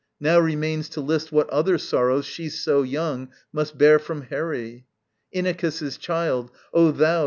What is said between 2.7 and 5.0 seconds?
young Must bear from Herè.